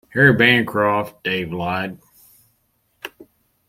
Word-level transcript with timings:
Harry 0.09 0.33
Bancroft, 0.33 1.23
Dave 1.23 1.53
lied. 1.53 1.99